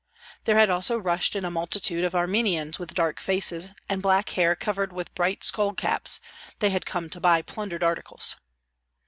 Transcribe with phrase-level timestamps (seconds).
[0.45, 4.55] There had also rushed in a multitude of Armenians with dark faces, and black hair
[4.55, 6.19] covered with bright skull caps;
[6.57, 8.35] they had come to buy plundered articles.